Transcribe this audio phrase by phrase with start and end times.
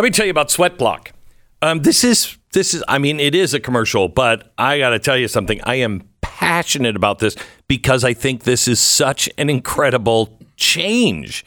[0.00, 1.12] Let me tell you about Sweat Block.
[1.60, 2.82] Um, this is this is.
[2.88, 5.60] I mean, it is a commercial, but I got to tell you something.
[5.64, 7.36] I am passionate about this
[7.68, 11.44] because I think this is such an incredible change.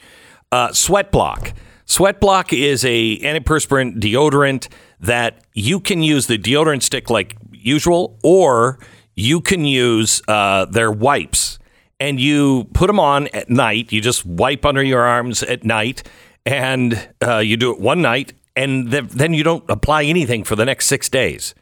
[0.52, 1.52] Uh, Sweat Block.
[1.86, 4.68] Sweat Block is a antiperspirant deodorant
[5.00, 8.78] that you can use the deodorant stick like usual, or
[9.16, 11.58] you can use uh, their wipes
[11.98, 13.90] and you put them on at night.
[13.90, 16.04] You just wipe under your arms at night,
[16.46, 20.56] and uh, you do it one night, and th- then you don't apply anything for
[20.56, 21.54] the next six days.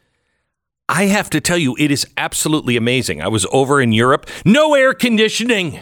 [0.89, 3.21] I have to tell you, it is absolutely amazing.
[3.21, 5.79] I was over in Europe, no air conditioning.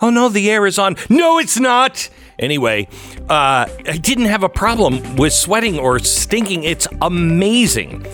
[0.00, 0.96] Oh no, the air is on.
[1.08, 2.08] No, it's not.
[2.38, 2.88] Anyway,
[3.30, 6.64] uh, I didn't have a problem with sweating or stinking.
[6.64, 8.04] It's amazing.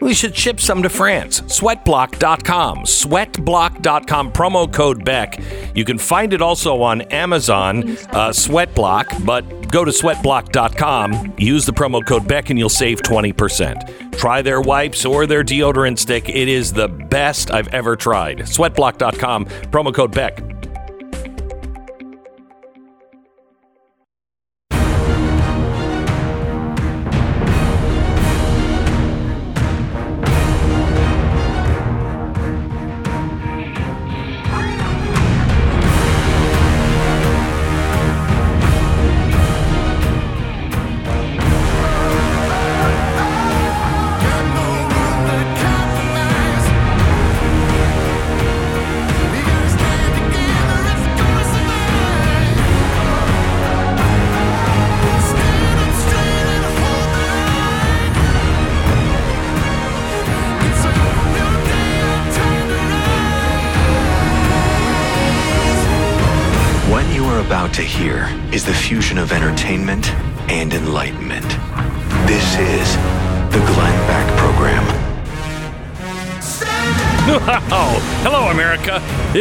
[0.00, 1.40] We should ship some to France.
[1.42, 2.84] Sweatblock.com.
[2.84, 4.32] Sweatblock.com.
[4.32, 5.40] Promo code Beck.
[5.74, 9.42] You can find it also on Amazon, uh, Sweatblock, but
[9.72, 11.34] go to sweatblock.com.
[11.38, 14.16] Use the promo code Beck and you'll save 20%.
[14.16, 16.28] Try their wipes or their deodorant stick.
[16.28, 18.38] It is the best I've ever tried.
[18.38, 19.46] Sweatblock.com.
[19.46, 20.57] Promo code Beck.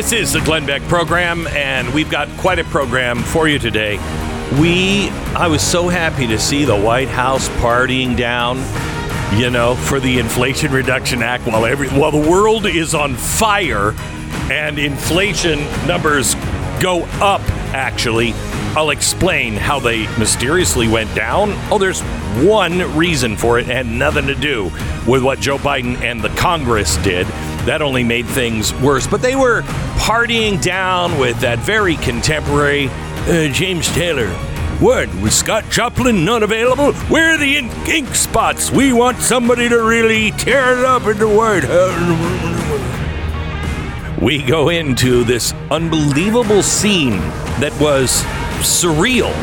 [0.07, 3.97] This is the Glenn Beck program, and we've got quite a program for you today.
[4.57, 8.59] We, I was so happy to see the White House partying down,
[9.37, 13.93] you know, for the Inflation Reduction Act while every while the world is on fire
[14.49, 16.35] and inflation numbers
[16.79, 17.41] go up.
[17.73, 18.31] Actually,
[18.77, 21.49] I'll explain how they mysteriously went down.
[21.69, 21.99] Oh, there's
[22.45, 24.71] one reason for it, and nothing to do
[25.05, 27.27] with what Joe Biden and the Congress did.
[27.67, 29.05] That only made things worse.
[29.05, 29.61] But they were
[29.97, 34.29] partying down with that very contemporary uh, James Taylor.
[34.79, 35.13] What?
[35.15, 36.93] Was Scott Joplin not available?
[37.09, 38.71] Where are the ink, ink spots?
[38.71, 41.63] We want somebody to really tear it up in the White
[44.13, 44.21] House.
[44.21, 47.19] We go into this unbelievable scene
[47.59, 48.21] that was
[48.63, 49.33] surreal.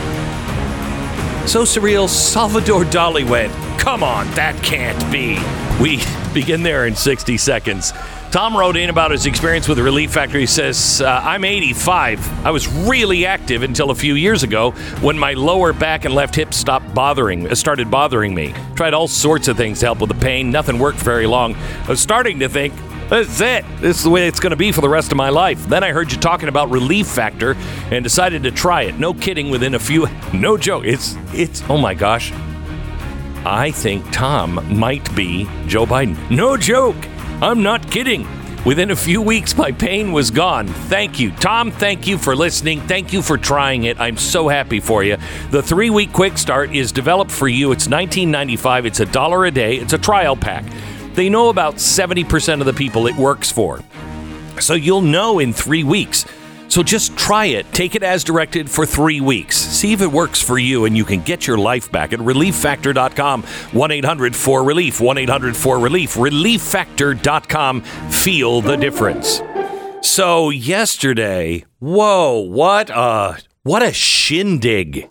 [1.46, 5.38] So surreal, Salvador Dali went, Come on, that can't be.
[5.78, 6.02] We
[6.32, 7.92] begin there in 60 seconds.
[8.34, 10.40] Tom wrote in about his experience with the Relief Factor.
[10.40, 12.44] He says, uh, I'm 85.
[12.44, 14.72] I was really active until a few years ago
[15.02, 18.52] when my lower back and left hip stopped bothering, uh, started bothering me.
[18.74, 20.50] Tried all sorts of things to help with the pain.
[20.50, 21.54] Nothing worked very long.
[21.54, 22.74] I was starting to think,
[23.08, 23.64] that's it.
[23.78, 25.64] This is the way it's going to be for the rest of my life.
[25.68, 27.54] Then I heard you talking about Relief Factor
[27.92, 28.98] and decided to try it.
[28.98, 30.86] No kidding, within a few, no joke.
[30.86, 32.32] It's, it's, oh my gosh.
[33.46, 36.18] I think Tom might be Joe Biden.
[36.32, 36.96] No joke.
[37.42, 38.26] I'm not kidding.
[38.64, 40.66] Within a few weeks, my pain was gone.
[40.66, 41.32] Thank you.
[41.32, 42.80] Tom, thank you for listening.
[42.82, 44.00] Thank you for trying it.
[44.00, 45.18] I'm so happy for you.
[45.50, 47.72] The three week quick start is developed for you.
[47.72, 48.86] It's $19.95.
[48.86, 49.76] It's a dollar a day.
[49.76, 50.64] It's a trial pack.
[51.12, 53.80] They know about 70% of the people it works for.
[54.60, 56.24] So you'll know in three weeks.
[56.74, 57.72] So just try it.
[57.72, 59.56] Take it as directed for three weeks.
[59.56, 63.44] See if it works for you and you can get your life back at relieffactor.com.
[63.44, 65.00] 1 800 4 Relief.
[65.00, 66.14] 1 800 4 Relief.
[66.14, 67.80] Relieffactor.com.
[67.82, 69.40] Feel the difference.
[70.02, 75.08] So yesterday, whoa, what a what a shindig.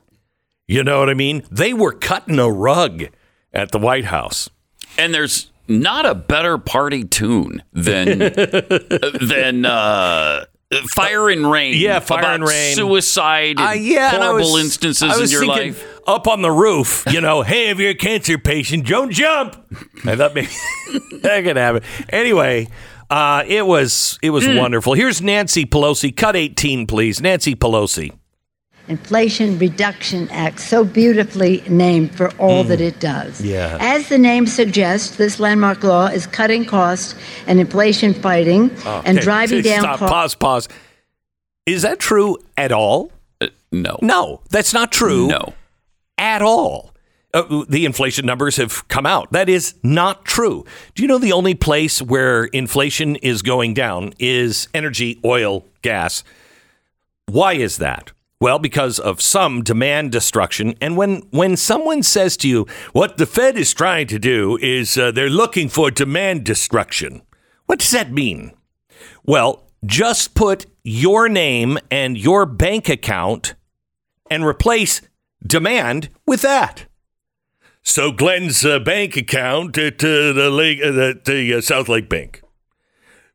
[0.68, 1.46] You know what I mean?
[1.50, 3.06] They were cutting a rug
[3.54, 4.50] at the White House.
[4.98, 8.20] And there's not a better party tune than
[9.22, 10.44] than uh,
[10.96, 11.76] Fire and Rain.
[11.80, 12.76] Yeah, Fire and Rain.
[12.76, 15.86] Suicide, and Uh, yeah, and horrible was- instances in your thinking life.
[16.06, 19.56] Up on the roof, you know, hey, if you're a cancer patient, don't jump.
[20.06, 20.50] I thought maybe
[21.22, 21.82] that could happen.
[22.10, 22.68] Anyway,
[23.10, 24.58] uh, it was it was Hmm.
[24.58, 24.94] wonderful.
[24.96, 26.14] Here's Nancy Pelosi.
[26.16, 27.22] Cut 18, please.
[27.22, 28.12] Nancy Pelosi.
[28.90, 33.40] Inflation Reduction Act, so beautifully named for all that it does.
[33.42, 33.78] Yeah.
[33.80, 37.16] As the name suggests, this landmark law is cutting costs
[37.48, 40.12] and inflation fighting and Okay, driving down Stop, costs.
[40.12, 40.68] pause, pause.
[41.66, 43.12] Is that true at all?
[43.40, 45.28] Uh, no, No, that's not true.
[45.28, 45.54] no.
[46.18, 46.94] at all.
[47.34, 49.32] uh, the inflation numbers have come out.
[49.32, 50.66] That is not true.
[50.94, 56.24] Do you know the only place where inflation is going down is energy, oil, gas?
[57.28, 58.12] Why is that?
[58.44, 60.76] Well, because of some demand destruction.
[60.82, 64.98] And when, when someone says to you, what the Fed is trying to do is
[64.98, 67.22] uh, they're looking for demand destruction,
[67.68, 68.52] what does that mean?
[69.24, 73.56] Well, just put your name and your bank account
[74.30, 75.00] and replace
[75.48, 76.88] demand with that.
[77.82, 82.10] So Glenn's uh, bank account at uh, the lake, uh, the, the uh, South Lake
[82.10, 82.43] Bank.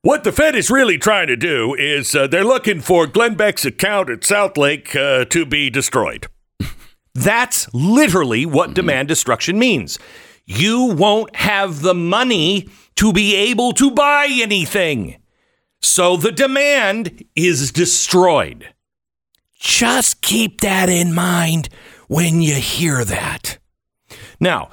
[0.08, 3.66] What the Fed is really trying to do is uh, they're looking for Glenn Beck's
[3.66, 6.28] account at South Lake uh, to be destroyed.
[7.14, 9.98] That's literally what demand destruction means.
[10.46, 15.18] You won't have the money to be able to buy anything.
[15.82, 18.72] So the demand is destroyed.
[19.60, 21.68] Just keep that in mind
[22.06, 23.58] when you hear that.
[24.40, 24.70] Now,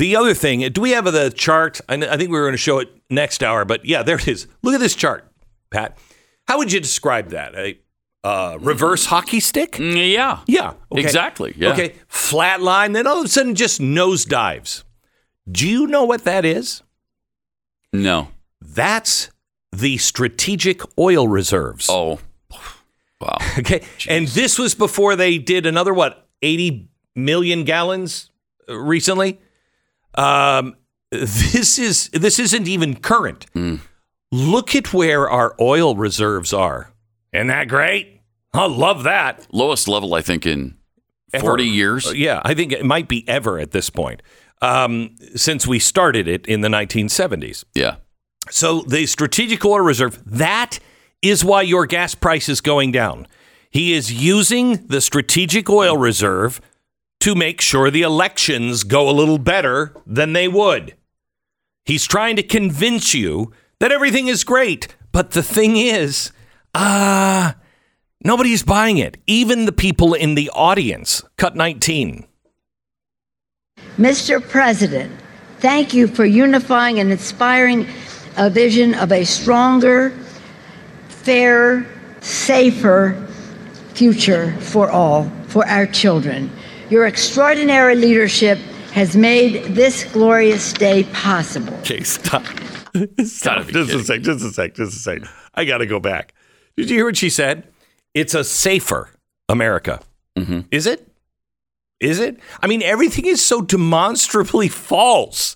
[0.00, 1.80] the other thing, do we have the chart?
[1.88, 4.26] I I think we were going to show it next hour, but yeah, there it
[4.26, 4.46] is.
[4.62, 5.30] Look at this chart,
[5.70, 5.96] Pat.
[6.48, 7.54] How would you describe that?
[7.54, 7.78] A
[8.24, 9.72] uh, reverse hockey stick?
[9.72, 10.40] Mm, Yeah.
[10.46, 11.00] Yeah, okay.
[11.02, 11.54] Exactly.
[11.56, 11.72] Yeah.
[11.72, 14.84] Okay, flat line, then all of a sudden just nosedives.
[15.50, 16.82] Do you know what that is?
[17.92, 18.28] No.
[18.60, 19.30] That's
[19.72, 21.88] the strategic oil reserves.
[21.90, 22.18] Oh.
[23.20, 23.36] Wow.
[23.58, 23.82] Okay.
[24.08, 28.30] And this was before they did another, what, 80 million gallons
[28.68, 29.38] uh, recently?
[30.14, 30.76] Um,
[31.10, 33.46] this is this isn't even current.
[34.32, 36.92] Look at where our oil reserves are.
[37.32, 38.20] Isn't that great?
[38.52, 39.46] I love that.
[39.52, 40.76] Lowest level, I think, in
[41.32, 41.42] Ever.
[41.46, 42.06] 40 years.
[42.08, 44.22] Uh, Yeah, I think it might be ever at this point.
[44.62, 47.64] Um, since we started it in the 1970s.
[47.74, 47.96] Yeah.
[48.50, 50.78] So the strategic oil reserve, that
[51.22, 53.26] is why your gas price is going down.
[53.70, 56.60] He is using the strategic oil reserve
[57.20, 60.94] to make sure the elections go a little better than they would.
[61.84, 64.88] He's trying to convince you that everything is great.
[65.12, 66.32] But the thing is,
[66.74, 67.52] uh,
[68.24, 69.16] nobody's buying it.
[69.26, 71.22] Even the people in the audience.
[71.36, 72.26] Cut 19.
[73.98, 74.46] Mr.
[74.46, 75.12] President,
[75.58, 77.86] thank you for unifying and inspiring
[78.36, 80.10] a vision of a stronger,
[81.08, 81.86] fairer,
[82.20, 83.26] safer
[83.94, 86.50] future for all, for our children.
[86.90, 88.58] Your extraordinary leadership
[88.92, 91.72] has made this glorious day possible.
[91.74, 92.44] Okay, stop.
[93.24, 93.68] Stop.
[93.68, 95.22] be Just a sec, just a sec, just a sec.
[95.54, 96.34] I got to go back.
[96.76, 97.68] Did you hear what she said?
[98.14, 99.10] It's a safer
[99.48, 100.00] America.
[100.36, 100.62] Mm-hmm.
[100.72, 101.06] Is it?
[102.00, 102.40] Is it?
[102.60, 105.54] I mean, everything is so demonstrably false.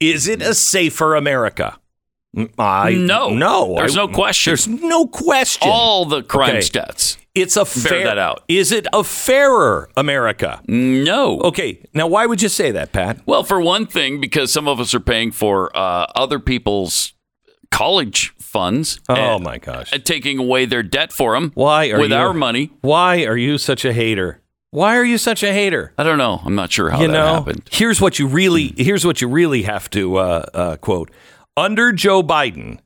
[0.00, 1.78] Is it a safer America?
[2.58, 3.30] I No.
[3.30, 3.74] no.
[3.76, 4.50] There's I- no question.
[4.50, 5.68] There's no question.
[5.72, 6.58] All the crime Okay.
[6.60, 7.16] stats.
[7.34, 8.04] it's a fair.
[8.04, 8.44] that out.
[8.48, 10.60] Is it a fairer America?
[10.68, 11.40] No.
[11.40, 11.80] Okay.
[11.92, 13.18] Now, why would you say that, Pat?
[13.26, 17.12] Well, for one thing, because some of us are paying for uh, other people's
[17.70, 19.00] college funds.
[19.08, 19.92] Oh and, my gosh.
[19.92, 21.50] and taking away their debt for them.
[21.54, 22.70] Why are with you- our money?
[22.82, 24.40] Why are you such a hater?
[24.70, 25.92] Why are you such a hater?
[25.96, 26.40] I don't know.
[26.44, 27.68] I'm not sure how you that know, happened.
[27.70, 31.10] here's what you really here's what you really have to uh, uh, quote.
[31.56, 32.80] Under Joe Biden,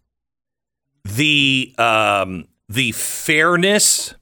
[1.04, 4.14] the um, the fairness,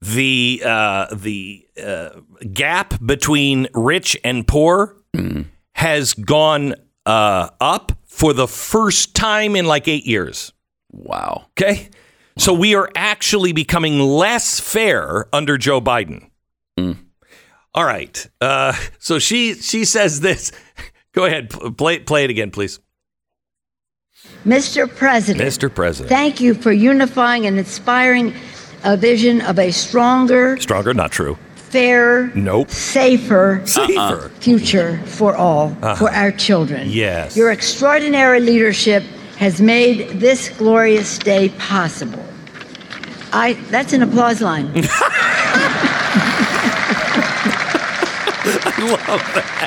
[0.00, 2.10] the uh, the uh,
[2.52, 4.96] gap between rich and poor
[5.74, 6.74] has gone
[7.06, 10.52] uh, up for the first time in like eight years.
[10.92, 11.46] Wow.
[11.58, 11.88] Okay.
[12.38, 16.30] So we are actually becoming less fair under Joe Biden.
[17.74, 18.26] All right.
[18.40, 20.52] Uh, so she she says this.
[21.12, 21.50] Go ahead.
[21.76, 22.78] Play play it again, please.
[24.46, 24.92] Mr.
[24.92, 25.72] President, Mr.
[25.72, 26.08] President.
[26.08, 28.34] thank you for unifying and inspiring
[28.84, 31.36] a vision of a stronger, Stronger, not true.
[31.54, 32.70] fairer, Nope.
[32.70, 33.66] safer uh-uh.
[33.66, 34.28] Safer.
[34.40, 35.94] future for all, uh-huh.
[35.96, 36.88] for our children.
[36.90, 37.36] Yes.
[37.36, 39.02] Your extraordinary leadership
[39.38, 42.24] has made this glorious day possible.
[43.32, 44.66] I that's an applause line.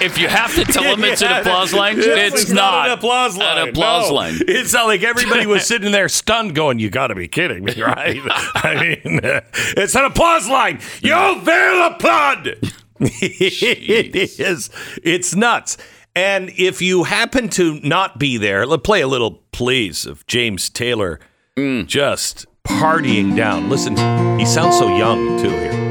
[0.02, 3.58] If you have to tell them it's an applause line, it's, not, an applause line.
[3.58, 4.16] An applause no.
[4.16, 4.36] line.
[4.48, 7.82] It's not like everybody was sitting there stunned, going, "You got to be kidding me,
[7.82, 8.20] right?"
[8.56, 10.80] I mean, uh, it's an applause line.
[11.02, 12.48] You will applaud.
[13.00, 14.70] it is.
[15.04, 15.78] It's nuts.
[16.16, 20.70] And if you happen to not be there, let's play a little, please, of James
[20.70, 21.20] Taylor
[21.58, 21.86] mm.
[21.86, 23.70] just partying down.
[23.70, 23.96] Listen,
[24.40, 25.85] he sounds so young too here.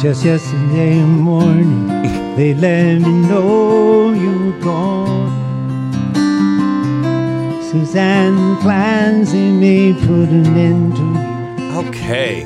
[0.00, 1.86] Just yesterday morning,
[2.34, 5.28] they let me know you were gone.
[7.70, 11.88] Suzanne Clancy may put an end to you.
[11.90, 12.44] Okay.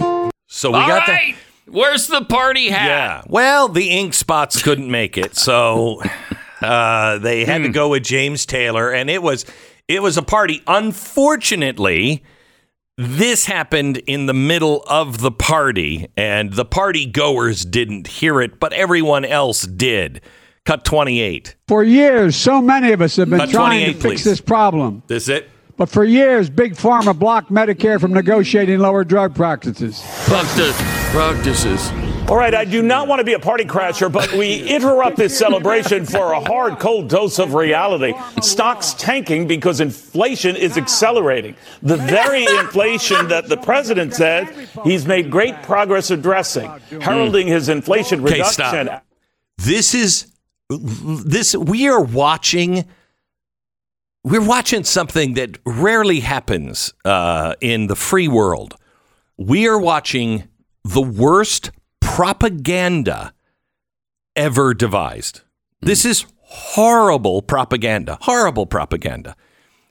[0.49, 1.37] So we All got right.
[1.37, 1.73] that.
[1.73, 2.87] Where's the party hat?
[2.88, 3.23] Yeah.
[3.28, 6.02] Well, the ink spots couldn't make it, so
[6.61, 9.46] uh, they had to go with James Taylor, and it was
[9.87, 10.61] it was a party.
[10.66, 12.25] Unfortunately,
[12.96, 18.60] this happened in the middle of the party, and the party goers didn't hear it,
[18.60, 20.20] but everyone else did.
[20.64, 21.56] Cut twenty eight.
[21.68, 24.24] For years, so many of us have been Cut trying to fix please.
[24.24, 25.02] this problem.
[25.08, 25.50] This it?
[25.76, 30.02] But for years, Big Pharma blocked Medicare from negotiating lower drug practices.
[30.26, 30.76] Practice,
[31.10, 31.90] practices.
[32.26, 35.36] All right, I do not want to be a party crasher, but we interrupt this
[35.38, 38.14] celebration for a hard, cold dose of reality.
[38.40, 41.54] Stocks tanking because inflation is accelerating.
[41.82, 44.48] The very inflation that the president said
[44.84, 46.70] he's made great progress addressing,
[47.02, 48.86] heralding his inflation Okay, reduction.
[48.86, 49.04] stop.
[49.58, 50.32] This is
[50.70, 52.86] this we are watching
[54.24, 58.76] we're watching something that rarely happens uh, in the free world.
[59.36, 60.44] We are watching
[60.84, 61.70] the worst
[62.14, 63.35] propaganda
[64.37, 65.40] ever devised.
[65.80, 68.18] This is horrible propaganda.
[68.21, 69.35] Horrible propaganda.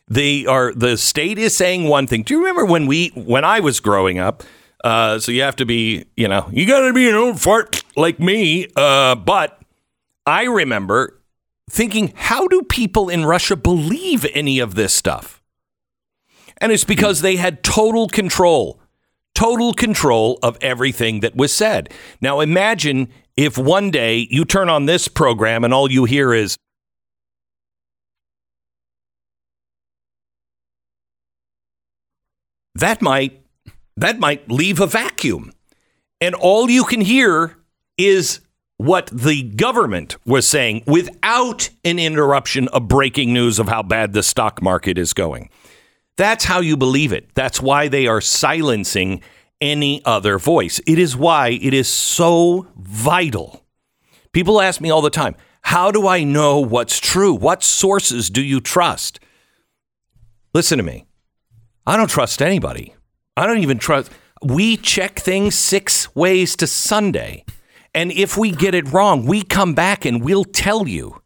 [0.08, 2.24] They are the state is saying one thing.
[2.24, 4.44] Do you remember when we when I was growing up?
[4.86, 7.84] Uh, so you have to be, you know, you got to be an old fart
[7.98, 8.68] like me.
[8.76, 9.62] Uh, but
[10.26, 11.22] I remember
[11.70, 15.42] thinking, how do people in Russia believe any of this stuff?
[16.60, 18.80] And it's because they had total control,
[19.36, 21.92] total control of everything that was said.
[22.22, 26.58] Now imagine if one day you turn on this program and all you hear is,
[32.76, 33.42] that might
[33.96, 35.52] that might leave a vacuum.
[36.20, 37.58] And all you can hear
[37.98, 38.40] is
[38.78, 44.24] what the government was saying without an interruption of breaking news of how bad the
[44.24, 45.50] stock market is going.
[46.18, 47.34] That's how you believe it.
[47.34, 49.22] That's why they are silencing
[49.60, 50.80] any other voice.
[50.86, 53.66] It is why it is so vital.
[54.32, 57.34] People ask me all the time, how do I know what's true?
[57.34, 59.20] What sources do you trust?
[60.54, 61.06] Listen to me.
[61.88, 62.96] I don't trust anybody.
[63.36, 64.12] I don't even trust.
[64.44, 67.46] We check things six ways to Sunday.
[67.96, 71.22] And if we get it wrong, we come back and we'll tell you.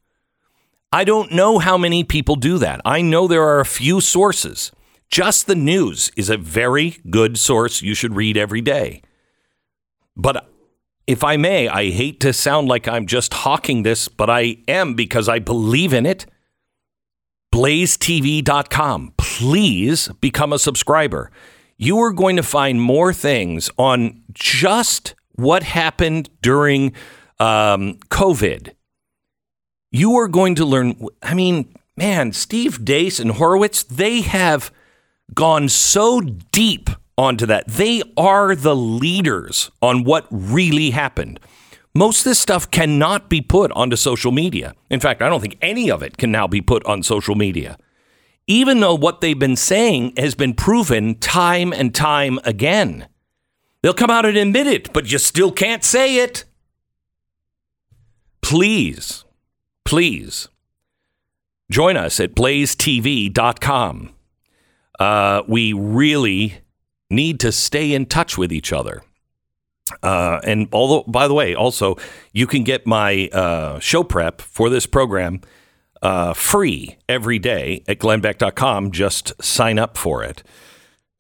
[0.92, 2.82] I don't know how many people do that.
[2.86, 4.72] I know there are a few sources.
[5.10, 9.02] Just the news is a very good source you should read every day.
[10.16, 10.50] But
[11.06, 14.94] if I may, I hate to sound like I'm just hawking this, but I am
[14.94, 16.26] because I believe in it.
[17.54, 19.14] blazetv.com.
[19.18, 21.32] Please become a subscriber.
[21.78, 26.94] You are going to find more things on just what happened during
[27.40, 28.74] um, COVID.
[29.92, 31.00] You are going to learn.
[31.24, 34.72] I mean, man, Steve Deace and Horowitz, they have
[35.34, 37.68] gone so deep onto that.
[37.68, 41.40] They are the leaders on what really happened.
[41.96, 44.76] Most of this stuff cannot be put onto social media.
[44.90, 47.78] In fact, I don't think any of it can now be put on social media.
[48.46, 53.08] Even though what they've been saying has been proven time and time again.
[53.82, 56.46] They'll come out and admit it, but you still can't say it.
[58.42, 59.26] Please,
[59.84, 60.48] please
[61.70, 64.14] join us at blazetv.com.
[65.00, 66.60] Uh, we really
[67.10, 69.04] need to stay in touch with each other.
[70.04, 71.96] Uh, and although, by the way, also
[72.34, 75.42] you can get my uh, show prep for this program
[76.02, 78.92] uh, free every day at glennbeck.com.
[78.92, 80.44] Just sign up for it.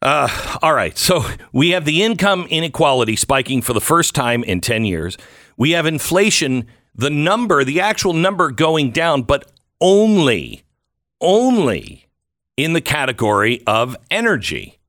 [0.01, 0.97] Uh, all right.
[0.97, 5.17] So we have the income inequality spiking for the first time in 10 years.
[5.55, 10.63] We have inflation, the number, the actual number going down, but only,
[11.19, 12.06] only
[12.57, 14.79] in the category of energy.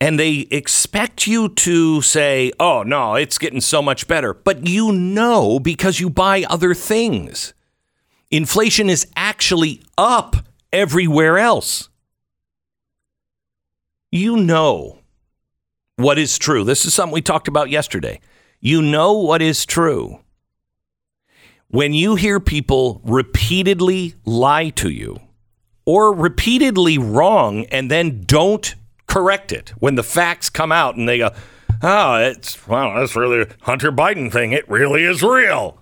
[0.00, 4.34] And they expect you to say, oh, no, it's getting so much better.
[4.34, 7.54] But you know because you buy other things.
[8.30, 10.36] Inflation is actually up
[10.72, 11.88] everywhere else.
[14.10, 14.98] You know
[15.96, 16.64] what is true.
[16.64, 18.20] This is something we talked about yesterday.
[18.60, 20.20] You know what is true.
[21.68, 25.20] When you hear people repeatedly lie to you
[25.86, 28.74] or repeatedly wrong and then don't
[29.06, 31.30] correct it, when the facts come out and they go,
[31.82, 34.52] oh, it's, well, that's really a Hunter Biden thing.
[34.52, 35.80] It really is real.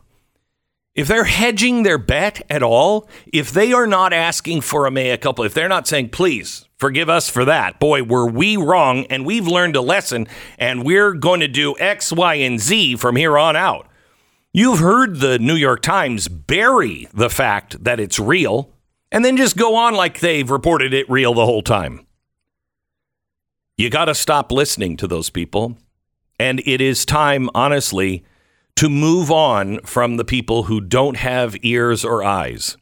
[0.95, 5.17] If they're hedging their bet at all, if they are not asking for a mea
[5.17, 9.27] culpa, if they're not saying, please forgive us for that, boy, were we wrong and
[9.27, 13.37] we've learned a lesson and we're going to do X, Y, and Z from here
[13.39, 13.89] on out.
[14.53, 18.74] You've heard the New York Times bury the fact that it's real
[19.14, 22.04] and then just go on like they've reported it real the whole time.
[23.76, 25.78] You got to stop listening to those people.
[26.40, 28.25] And it is time, honestly,
[28.75, 32.76] to move on from the people who don't have ears or eyes.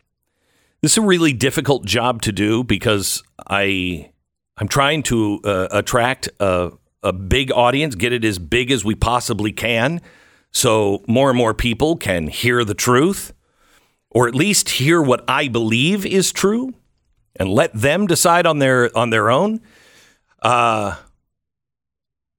[0.81, 4.11] This is a really difficult job to do because I
[4.57, 6.71] I'm trying to uh, attract a,
[7.03, 10.01] a big audience, get it as big as we possibly can,
[10.51, 13.35] so more and more people can hear the truth,
[14.13, 16.75] or at least hear what I believe is true,
[17.37, 19.61] and let them decide on their on their own.
[20.41, 20.97] Uh,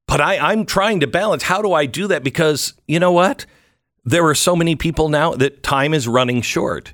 [0.07, 1.43] but I, I'm trying to balance.
[1.43, 2.23] How do I do that?
[2.23, 3.45] Because you know what?
[4.05, 6.93] There are so many people now that time is running short,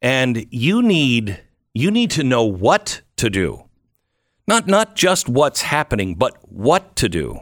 [0.00, 1.40] and you need
[1.74, 3.64] you need to know what to do,
[4.46, 7.40] not not just what's happening, but what to do.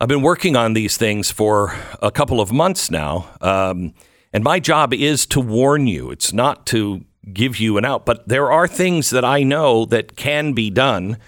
[0.00, 3.94] I've been working on these things for a couple of months now, um,
[4.32, 6.10] and my job is to warn you.
[6.10, 10.16] It's not to give you an out, but there are things that I know that
[10.16, 11.18] can be done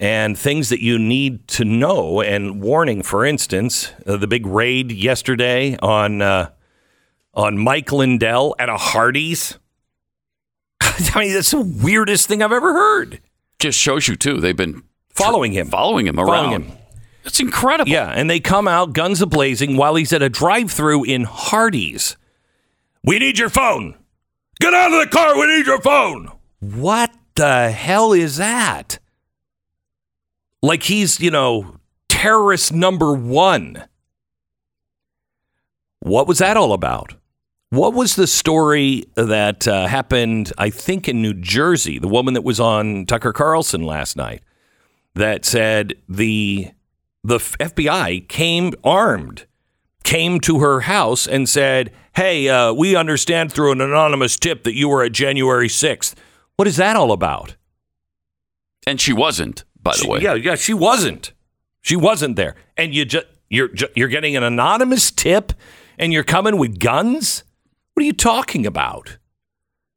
[0.00, 2.20] and things that you need to know.
[2.20, 6.50] And warning, for instance, uh, the big raid yesterday on uh,
[7.34, 9.58] on Mike Lindell at a Hardee's.
[10.80, 13.20] I mean, that's the weirdest thing I've ever heard.
[13.58, 14.40] Just shows you too.
[14.40, 14.82] They've been
[15.14, 16.26] Following him, following him around.
[16.26, 16.78] Following him.
[17.22, 17.90] That's incredible.
[17.90, 22.16] Yeah, and they come out guns a blazing while he's at a drive-through in Hardee's.
[23.04, 23.96] We need your phone.
[24.60, 25.36] Get out of the car.
[25.38, 26.30] We need your phone.
[26.60, 28.98] What the hell is that?
[30.62, 31.78] Like he's, you know,
[32.08, 33.84] terrorist number one.
[36.00, 37.14] What was that all about?
[37.70, 41.98] What was the story that uh, happened, I think, in New Jersey?
[41.98, 44.42] The woman that was on Tucker Carlson last night
[45.14, 46.70] that said the
[47.24, 49.46] the FBI came armed,
[50.02, 54.74] came to her house and said, "Hey, uh, we understand through an anonymous tip that
[54.74, 56.14] you were at January 6th."
[56.56, 57.56] What is that all about?
[58.86, 60.20] And she wasn't, by the way.
[60.20, 61.32] yeah, yeah, she wasn't.
[61.80, 65.52] She wasn't there, and you just you're ju- you're getting an anonymous tip,
[65.98, 67.44] and you're coming with guns.
[67.94, 69.18] What are you talking about?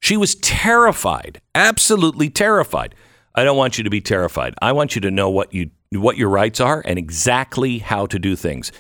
[0.02, 2.94] She was terrified, absolutely terrified.
[3.34, 4.54] I don't want you to be terrified.
[4.62, 8.20] I want you to know what you what your rights are and exactly how to
[8.20, 8.72] do things.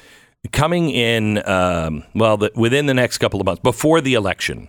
[0.51, 4.67] Coming in, um, well, the, within the next couple of months before the election,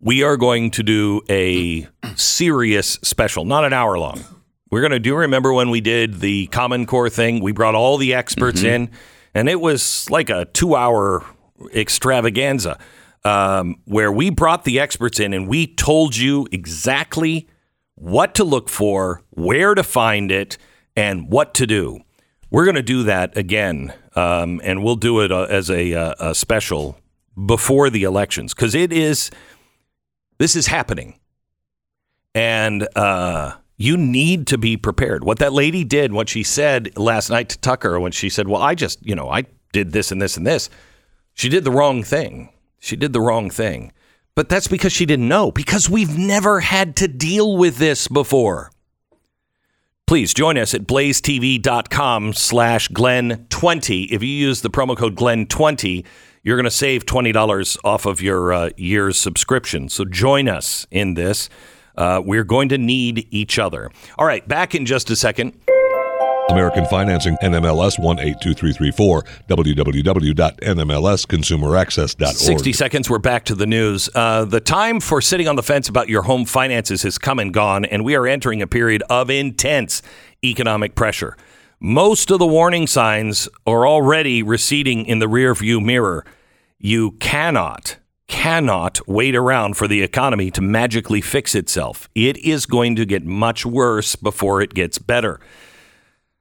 [0.00, 4.24] we are going to do a serious special, not an hour long.
[4.70, 5.14] We're going to do.
[5.14, 7.40] Remember when we did the Common Core thing?
[7.40, 8.90] We brought all the experts in,
[9.34, 11.24] and it was like a two-hour
[11.72, 12.78] extravaganza
[13.24, 17.48] um, where we brought the experts in and we told you exactly
[17.94, 20.58] what to look for, where to find it,
[20.96, 22.00] and what to do.
[22.54, 26.14] We're going to do that again, um, and we'll do it uh, as a, uh,
[26.20, 26.96] a special
[27.46, 29.32] before the elections because it is
[30.38, 31.18] this is happening,
[32.32, 35.24] and uh, you need to be prepared.
[35.24, 38.62] What that lady did, what she said last night to Tucker, when she said, "Well,
[38.62, 40.70] I just, you know, I did this and this and this,"
[41.32, 42.50] she did the wrong thing.
[42.78, 43.90] She did the wrong thing.
[44.36, 48.70] But that's because she didn't know, because we've never had to deal with this before.
[50.14, 54.12] Please join us at blazetv.com slash Glenn20.
[54.12, 56.04] If you use the promo code Glenn20,
[56.44, 59.88] you're going to save $20 off of your uh, year's subscription.
[59.88, 61.48] So join us in this.
[61.96, 63.90] Uh, we're going to need each other.
[64.16, 65.52] All right, back in just a second.
[66.50, 72.36] American Financing, NMLS 182334, www.nmlsconsumeraccess.org.
[72.36, 74.10] 60 seconds, we're back to the news.
[74.14, 77.54] Uh, the time for sitting on the fence about your home finances has come and
[77.54, 80.02] gone, and we are entering a period of intense
[80.44, 81.36] economic pressure.
[81.80, 86.24] Most of the warning signs are already receding in the rearview mirror.
[86.78, 87.96] You cannot,
[88.28, 92.08] cannot wait around for the economy to magically fix itself.
[92.14, 95.40] It is going to get much worse before it gets better.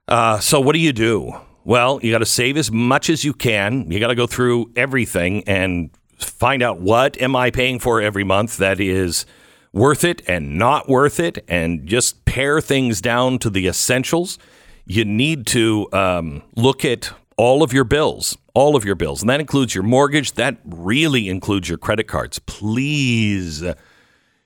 [0.08, 1.34] Uh, so what do you do?
[1.64, 3.90] Well, you got to save as much as you can.
[3.90, 8.24] You got to go through everything and find out what am I paying for every
[8.24, 9.26] month that is
[9.72, 14.38] worth it and not worth it, and just pare things down to the essentials.
[14.86, 19.30] You need to um, look at all of your bills, all of your bills, and
[19.30, 20.34] that includes your mortgage.
[20.34, 22.38] That really includes your credit cards.
[22.40, 23.64] Please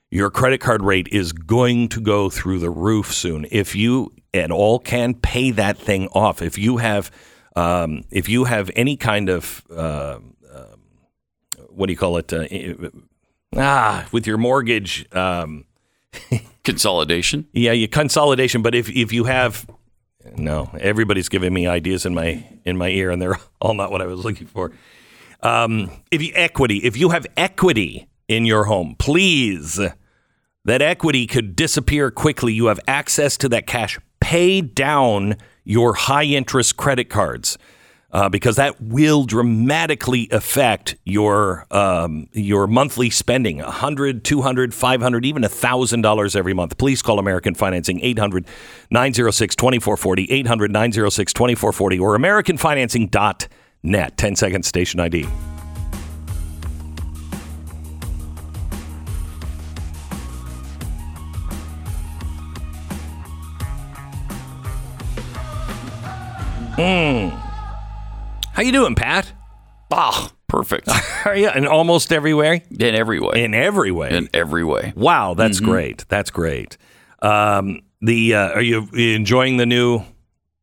[0.10, 3.46] your credit card rate is going to go through the roof soon.
[3.52, 7.12] If you at all can pay that thing off, if you have,
[7.56, 10.20] um, if you have any kind of, uh,
[10.54, 10.82] um,
[11.70, 12.32] what do you call it?
[12.32, 12.48] Uh,
[13.56, 15.65] ah, with your mortgage, um,
[16.63, 17.48] Consolidation.
[17.54, 18.62] yeah, you consolidation.
[18.62, 19.65] But if if you have,
[20.36, 24.02] no, everybody's giving me ideas in my in my ear, and they're all not what
[24.02, 24.72] I was looking for.
[25.41, 29.80] Um, if you equity, if you have equity in your home, please,
[30.66, 32.54] that equity could disappear quickly.
[32.54, 34.00] You have access to that cash.
[34.20, 37.58] Pay down your high interest credit cards.
[38.10, 45.44] Uh, because that will dramatically affect your um, your monthly spending 100 200 500 even
[45.44, 48.46] $1000 every month please call american financing 800
[48.90, 55.28] 906 2440 800 906 2440 or americanfinancing.net 10 second station id
[66.78, 67.30] Hmm.
[68.54, 69.32] How you doing, Pat?
[69.92, 70.88] Ah, perfect.
[71.26, 72.62] Are you in almost everywhere?
[72.70, 73.44] In every way.
[73.44, 74.12] In every way.
[74.16, 74.94] In every way.
[74.96, 76.06] wow, that's great.
[76.08, 76.78] That's great.
[77.22, 80.02] Um, the uh, are you enjoying the new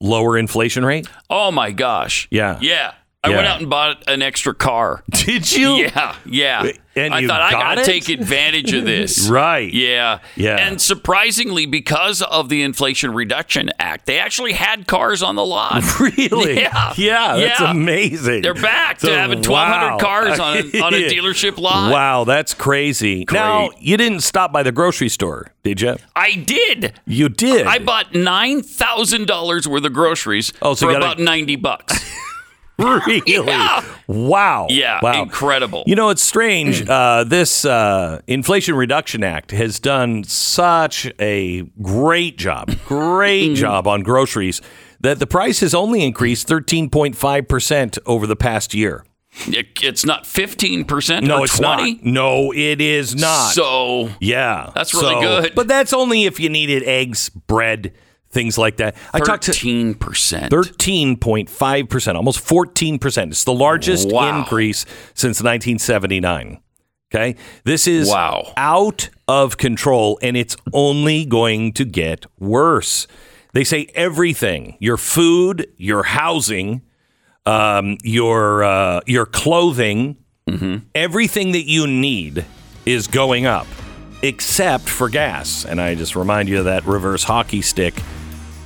[0.00, 1.08] lower inflation rate?
[1.28, 2.28] Oh my gosh.
[2.30, 2.58] Yeah.
[2.60, 2.94] Yeah.
[3.24, 3.36] I Yeah.
[3.36, 5.02] went out and bought an extra car.
[5.10, 5.70] Did you?
[5.76, 6.70] Yeah, yeah.
[6.96, 7.84] And I thought I got gotta it?
[7.86, 9.28] take advantage of this.
[9.34, 9.72] Right.
[9.72, 10.20] Yeah.
[10.36, 10.56] Yeah.
[10.64, 15.82] And surprisingly, because of the Inflation Reduction Act, they actually had cars on the lot.
[16.00, 16.60] Really?
[16.60, 16.92] Yeah.
[16.96, 17.36] Yeah.
[17.36, 17.70] That's Yeah.
[17.70, 18.42] amazing.
[18.42, 19.98] They're back to having 1,200 wow.
[19.98, 21.90] cars on a, on a dealership lot.
[21.90, 23.24] Wow, that's crazy.
[23.32, 25.96] Now you didn't stop by the grocery store, did you?
[26.14, 26.92] I did.
[27.06, 27.66] You did.
[27.66, 32.04] I bought nine thousand dollars worth of groceries Oh, so for gotta- about ninety bucks.
[32.78, 33.22] really.
[33.26, 33.84] Yeah.
[34.06, 34.66] Wow.
[34.68, 35.22] Yeah, Wow.
[35.22, 35.82] incredible.
[35.86, 36.86] You know, it's strange.
[36.86, 43.54] Uh, this uh, Inflation Reduction Act has done such a great job, great Mm-hmm.
[43.54, 44.60] job on groceries
[45.00, 49.04] that the price has only increased 13.5% over the past year.
[49.48, 51.26] It- it's not fifteen percent.
[51.26, 51.94] No, or it's 20.
[51.94, 52.04] not.
[52.04, 53.52] No, it is not.
[53.52, 54.70] So yeah.
[54.76, 55.54] That's really So- good.
[55.56, 57.92] But that's only if you needed eggs, bread,
[58.34, 58.96] things like that.
[59.14, 60.52] I talked to thirteen percent.
[60.52, 63.30] 13.5%, almost 14%.
[63.30, 64.38] It's the largest Wow.
[64.38, 66.58] increase since 1979.
[67.14, 67.36] Okay?
[67.64, 68.52] This is Wow.
[68.56, 73.06] out of control and it's only going to get worse.
[73.52, 76.82] They say everything your food, your housing,
[77.46, 80.16] um, your, uh, your clothing,
[80.94, 82.44] everything that you need
[82.84, 83.66] is going up
[84.22, 85.64] except for gas.
[85.64, 87.94] And I just remind you of that reverse hockey stick.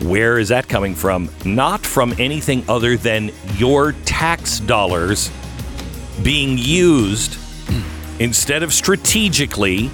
[0.01, 1.29] Where is that coming from?
[1.45, 5.31] Not from anything other than your tax dollars
[6.23, 7.37] being used
[8.21, 9.89] instead of strategically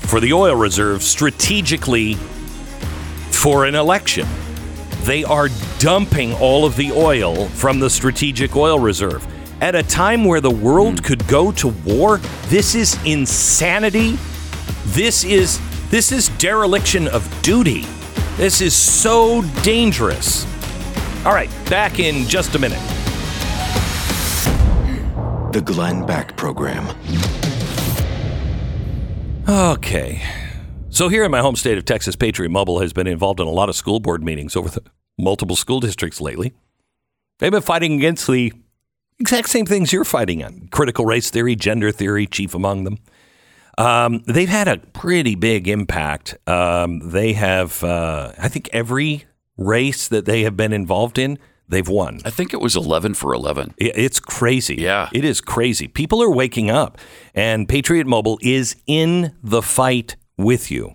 [0.00, 2.14] for the oil reserve, strategically
[3.30, 4.26] for an election.
[5.02, 9.26] They are dumping all of the oil from the strategic oil reserve.
[9.60, 14.18] At a time where the world could go to war, this is insanity.
[14.86, 17.86] This is this is dereliction of duty.
[18.36, 20.44] This is so dangerous.
[21.24, 22.80] All right, back in just a minute.
[25.52, 26.88] The Glenn Beck Program.
[29.48, 30.20] Okay.
[30.90, 33.50] So here in my home state of Texas, Patriot Mobile has been involved in a
[33.50, 34.82] lot of school board meetings over the
[35.16, 36.54] multiple school districts lately.
[37.38, 38.52] They've been fighting against the
[39.20, 42.98] exact same things you're fighting on critical race theory, gender theory, chief among them.
[43.76, 46.36] Um, they've had a pretty big impact.
[46.46, 49.24] Um, they have, uh, I think, every
[49.56, 52.20] race that they have been involved in, they've won.
[52.24, 53.74] I think it was eleven for eleven.
[53.78, 54.76] It's crazy.
[54.76, 55.08] Yeah.
[55.12, 55.88] It is crazy.
[55.88, 56.98] People are waking up,
[57.34, 60.94] and Patriot Mobile is in the fight with you.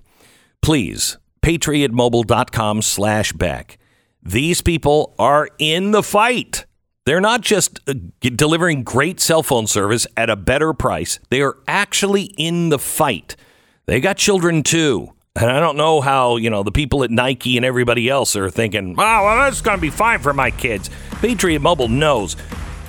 [0.62, 3.78] Please, patriotmobile.com slash Beck.
[4.22, 6.66] These people are in the fight.
[7.06, 11.20] They're not just uh, delivering great cell phone service at a better price.
[11.30, 13.36] They are actually in the fight.
[13.86, 15.14] They got children too.
[15.36, 18.50] And I don't know how, you know, the people at Nike and everybody else are
[18.50, 20.90] thinking, oh, well, that's going to be fine for my kids.
[21.22, 22.36] Patriot Mobile knows.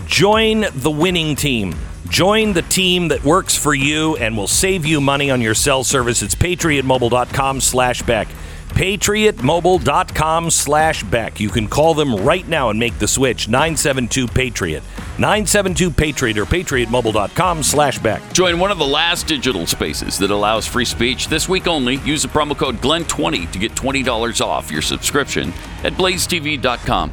[0.07, 1.75] Join the winning team.
[2.09, 5.85] Join the team that works for you and will save you money on your cell
[5.85, 6.23] service.
[6.23, 8.27] It's patriotmobile.com slash Beck.
[8.71, 11.41] Patriotmobile.com slash Beck.
[11.41, 13.49] You can call them right now and make the switch.
[13.49, 14.83] 972 Patriot.
[15.19, 18.33] 972 Patriot or patriotmobile.com slash Beck.
[18.33, 21.29] Join one of the last digital spaces that allows free speech.
[21.29, 25.53] This week only, use the promo code GLEN20 to get $20 off your subscription
[25.85, 27.13] at blazetv.com.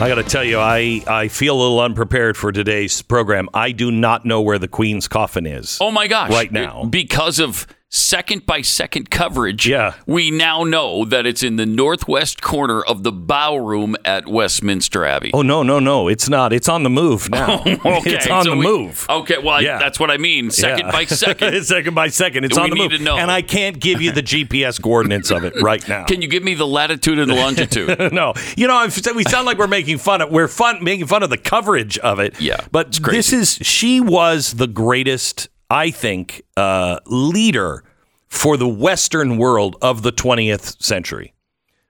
[0.00, 3.50] I got to tell you, I, I feel a little unprepared for today's program.
[3.52, 5.76] I do not know where the Queen's coffin is.
[5.78, 6.30] Oh my gosh.
[6.30, 6.86] Right now.
[6.86, 9.94] Because of second by second coverage, Yeah.
[10.06, 15.04] we now know that it's in the northwest corner of the bow room at Westminster
[15.04, 15.32] Abbey.
[15.34, 16.06] Oh, no, no, no.
[16.06, 16.52] It's not.
[16.52, 17.62] It's on the move now.
[17.66, 19.06] it's on so the we- move.
[19.10, 19.78] Okay, well, Yeah.
[19.78, 20.50] that's what I mean.
[20.52, 20.92] Second Yeah.
[20.92, 21.64] by second.
[21.64, 22.44] second by second.
[22.44, 22.98] It's We on the need move.
[23.00, 23.16] to know.
[23.16, 26.04] And I can't give you the GPS coordinates of it right now.
[26.04, 28.12] Can you give me the latitude and the longitude?
[28.12, 30.30] no, you know, I've we sound like we're making fun of.
[30.30, 32.40] We're fun making fun of the coverage of it.
[32.40, 33.54] Yeah, but this is.
[33.62, 37.84] She was the greatest I think, uh, leader
[38.28, 41.32] for the Western world of the 20th century.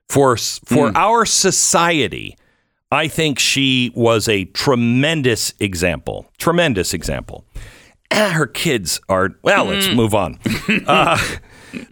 [0.09, 2.37] For for our society,
[2.91, 6.29] I think she was a tremendous example.
[6.37, 7.45] Tremendous example.
[8.13, 9.65] Her kids are well.
[9.65, 10.39] Let's move on.
[10.87, 11.17] Uh,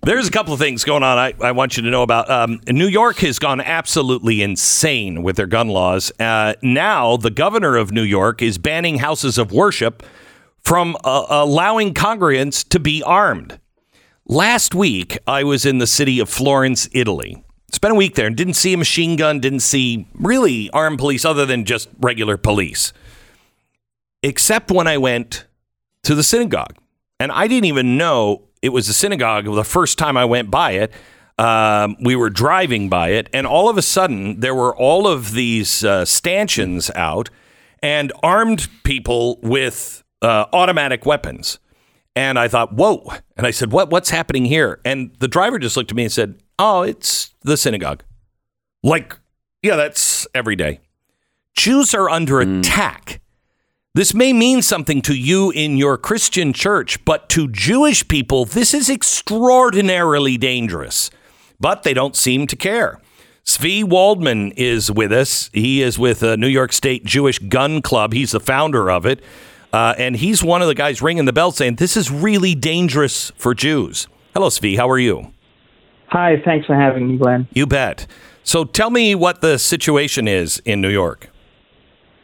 [0.04, 2.30] there's a couple of things going on I, I want you to know about.
[2.30, 6.12] Um, New York has gone absolutely insane with their gun laws.
[6.20, 10.04] Uh, now, the governor of New York is banning houses of worship
[10.70, 13.60] from uh, allowing congregants to be armed.
[14.28, 17.44] Last week, I was in the city of Florence, Italy.
[17.72, 21.26] Spent a week there and didn't see a machine gun, didn't see really armed police
[21.26, 22.94] other than just regular police.
[24.22, 25.48] Except when I went
[26.04, 26.78] to the synagogue.
[27.20, 30.74] And I didn't even know it was a synagogue the first time I went by
[30.74, 30.94] it.
[31.40, 35.32] Um, we were driving by it, and all of a sudden, there were all of
[35.32, 37.32] these uh, stanchions out
[37.82, 41.60] and armed people with uh, automatic weapons.
[42.16, 43.14] And I thought, whoa.
[43.38, 44.82] And I said, what, what's happening here?
[44.84, 48.04] And the driver just looked at me and said, oh, it's the synagogue.
[48.84, 49.18] Like,
[49.62, 50.80] yeah, that's every day.
[51.56, 53.22] Jews are under attack.
[53.96, 58.74] This may mean something to you in your Christian church, but to Jewish people, this
[58.74, 61.10] is extraordinarily dangerous.
[61.60, 63.02] But they don't seem to care.
[63.46, 65.50] Tzvi Waldman is with us.
[65.54, 68.14] He is with a New York State Jewish Gun Club.
[68.14, 69.22] He's the founder of it.
[69.72, 73.32] Uh, and he's one of the guys ringing the bell saying, This is really dangerous
[73.38, 74.08] for Jews.
[74.34, 74.78] Hello, Tzvi.
[74.78, 75.32] How are you?
[76.08, 77.48] Hi, thanks for having me, Glenn.
[77.54, 78.08] You bet.
[78.44, 81.30] So tell me what the situation is in New York.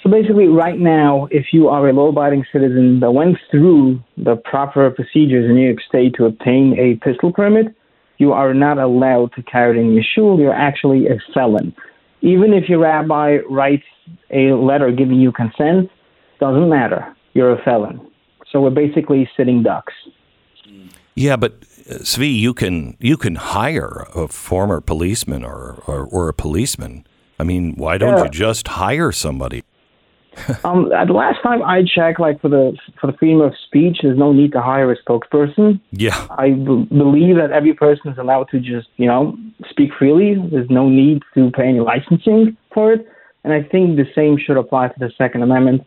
[0.01, 4.89] So basically, right now, if you are a law-abiding citizen that went through the proper
[4.91, 7.75] procedures in New York State to obtain a pistol permit,
[8.17, 10.39] you are not allowed to carry it in your shul.
[10.39, 11.75] You're actually a felon.
[12.21, 13.83] Even if your rabbi writes
[14.31, 15.89] a letter giving you consent,
[16.39, 17.15] doesn't matter.
[17.35, 18.01] You're a felon.
[18.51, 19.93] So we're basically sitting ducks.
[21.13, 21.51] Yeah, but
[21.89, 27.05] uh, Tzvi, you can you can hire a former policeman or, or, or a policeman.
[27.39, 28.23] I mean, why don't Yeah.
[28.23, 29.63] you just hire somebody?
[30.65, 33.99] um, uh, the last time I checked, like for the for the freedom of speech,
[34.03, 35.79] there's no need to hire a spokesperson.
[35.91, 36.27] Yeah.
[36.29, 39.37] I b- believe that every person is allowed to just, you know,
[39.69, 40.35] speak freely.
[40.51, 43.07] There's no need to pay any licensing for it.
[43.45, 45.83] And I think the same should apply to the Second Amendment.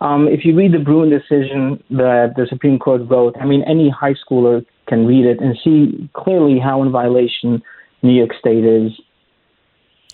[0.00, 3.90] Um, if you read the Bruen decision that the Supreme Court wrote, I mean, any
[3.90, 7.62] high schooler can read it and see clearly how in violation
[8.02, 8.92] New York State is.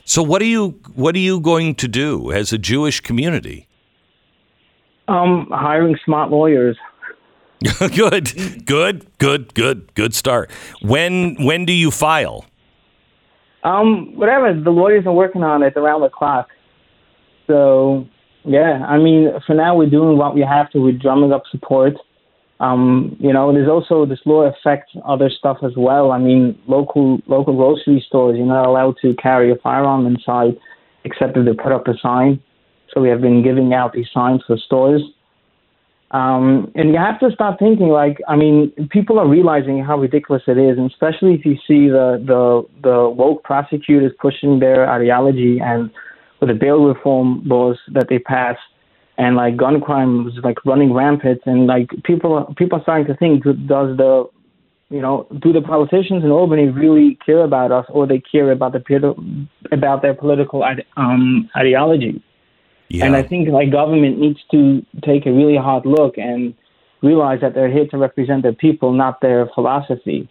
[0.04, 3.68] So what are you what are you going to do as a Jewish community?
[5.08, 6.76] Um, hiring smart lawyers.
[7.78, 10.50] good, good, good, good, good start.
[10.82, 12.44] When when do you file?
[13.64, 14.52] Um, whatever.
[14.52, 16.48] The lawyers are working on it around the clock.
[17.46, 18.06] So,
[18.44, 20.78] yeah, I mean, for now, we're doing what we have to.
[20.78, 21.94] We're drumming up support.
[22.60, 26.12] Um, you know, there's also this law affects other stuff as well.
[26.12, 30.56] I mean, local local grocery stores, you're not allowed to carry a firearm inside
[31.04, 32.40] except if they put up a sign.
[32.92, 35.02] So we have been giving out these signs for stores.
[36.12, 40.42] Um, and you have to start thinking like, I mean, people are realizing how ridiculous
[40.46, 45.58] it is, and especially if you see the the the woke prosecutors pushing their ideology
[45.60, 45.90] and
[46.44, 48.60] with the bail reform laws that they passed,
[49.16, 53.16] and like gun crime was like running rampant, and like people people are starting to
[53.16, 54.28] think, does the
[54.90, 58.72] you know, do the politicians in Albany really care about us, or they care about
[58.72, 60.64] the about their political
[60.96, 62.22] um, ideology?
[63.06, 66.54] And I think like government needs to take a really hard look and
[67.02, 70.28] realize that they're here to represent their people, not their philosophy.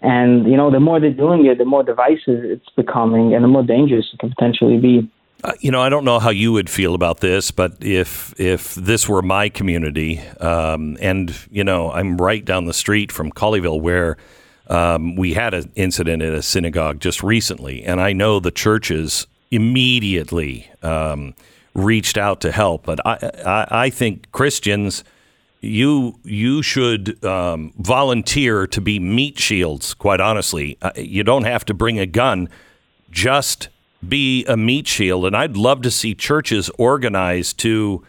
[0.00, 3.48] And you know, the more they're doing it, the more divisive it's becoming, and the
[3.48, 5.10] more dangerous it can potentially be.
[5.44, 8.74] Uh, you know, I don't know how you would feel about this, but if if
[8.74, 13.80] this were my community, um, and you know, I'm right down the street from Colleyville,
[13.80, 14.16] where
[14.66, 19.28] um, we had an incident at a synagogue just recently, and I know the churches
[19.52, 21.34] immediately um,
[21.72, 22.84] reached out to help.
[22.84, 25.04] But I, I, I think Christians,
[25.60, 29.94] you you should um, volunteer to be meat shields.
[29.94, 32.48] Quite honestly, uh, you don't have to bring a gun.
[33.08, 33.68] Just
[34.06, 35.24] be a meat shield.
[35.26, 38.04] And I'd love to see churches organized to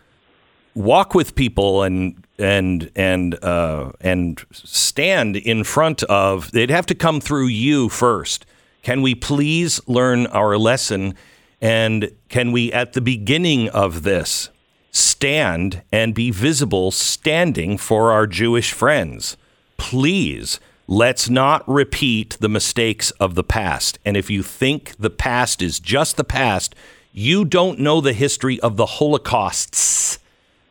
[0.75, 6.51] walk with people and and and uh, and stand in front of.
[6.51, 8.45] They'd have to come through you first.
[8.81, 11.15] Can we please learn our lesson?
[11.61, 14.49] And can we, at the beginning of this,
[14.91, 19.35] stand and be visible standing for our Jewish friends?
[19.77, 23.99] Please, let's not repeat the mistakes of the past.
[24.03, 26.73] And if you think the past is just the past,
[27.13, 30.17] you don't know the history of the Holocausts.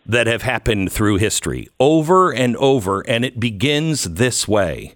[0.04, 4.94] that have happened through history over and over, and it begins this way.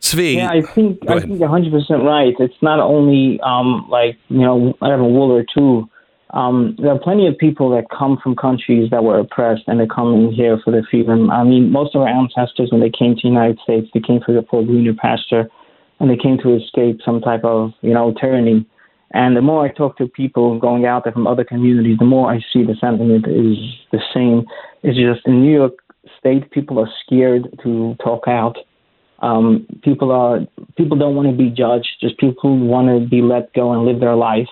[0.00, 2.34] Tzvi, Yeah, I think I think 100 percent right.
[2.38, 5.89] It's not only um, like you know I have a wool or two.
[6.32, 9.86] Um, there are plenty of people that come from countries that were oppressed and they
[9.86, 11.30] come here for their freedom.
[11.30, 14.20] I mean, most of our ancestors, when they came to the United States, they came
[14.24, 15.48] for the for greener pasture,
[15.98, 18.64] and they came to escape some type of you know tyranny.
[19.12, 22.30] And the more I talk to people going out there from other communities, the more
[22.30, 23.58] I see the sentiment is
[23.90, 24.46] the same.
[24.84, 25.72] It's just in New York
[26.18, 28.56] State, people are scared to talk out.
[29.18, 30.40] Um, people are
[30.76, 31.88] people don't want to be judged.
[32.00, 34.48] Just people want to be let go and live their life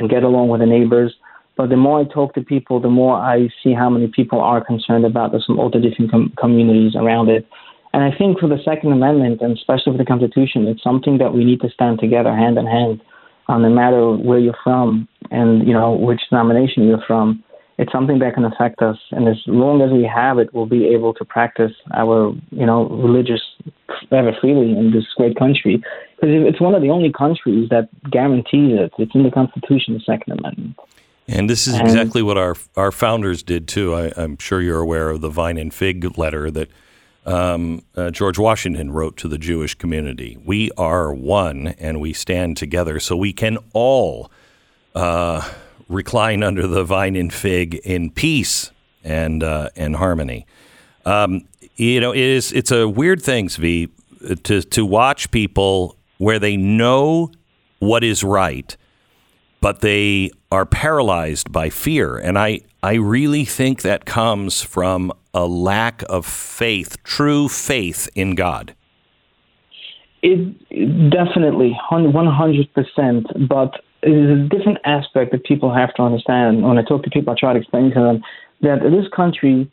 [0.00, 1.14] and get along with the neighbors.
[1.56, 4.64] But the more I talk to people, the more I see how many people are
[4.64, 7.46] concerned about this from all the different com- communities around it.
[7.92, 11.34] And I think for the Second Amendment, and especially for the Constitution, it's something that
[11.34, 13.00] we need to stand together hand in hand,
[13.48, 17.42] uh, no matter where you're from and you know which denomination you're from.
[17.80, 20.84] It's something that can affect us, and as long as we have it, we'll be
[20.88, 23.40] able to practice our you know religious
[24.12, 25.82] ever freely in this great country.
[26.16, 28.92] Because it's one of the only countries that guarantees it.
[28.98, 30.76] It's in the Constitution, the Second Amendment.
[31.26, 33.94] And this is And- exactly what our our founders did too.
[33.94, 36.68] I, I'm sure you're aware of the Vine and Fig letter that
[37.24, 40.36] um, uh, George Washington wrote to the Jewish community.
[40.44, 44.30] We are one, and we stand together, so we can all
[44.94, 45.48] uh,
[45.90, 48.70] recline under the vine and fig in peace
[49.04, 50.46] and uh, and harmony.
[51.04, 53.90] Um, you know, it is it's a weird thing, Tzvi,
[54.44, 57.30] to to watch people where they know
[57.80, 58.76] what is right,
[59.60, 65.46] but they are paralyzed by fear, and I I really think that comes from a
[65.46, 68.74] lack of faith, true faith in God.
[70.22, 75.94] It it definitely one hundred percent, but it is a different aspect that people have
[75.94, 76.62] to understand.
[76.62, 78.22] When I talk to people, I try to explain to them
[78.62, 79.70] that this country,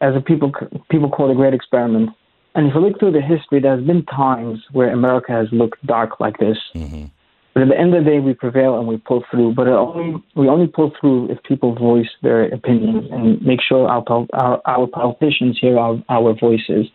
[0.00, 0.52] as a people
[0.90, 2.10] people call it a great experiment.
[2.54, 6.20] And if you look through the history, there's been times where America has looked dark
[6.20, 6.58] like this.
[6.74, 7.06] Mm-hmm.
[7.54, 9.54] But at the end of the day, we prevail and we pull through.
[9.54, 13.88] But it only, we only pull through if people voice their opinions and make sure
[13.88, 16.86] our our, our politicians hear our, our voices.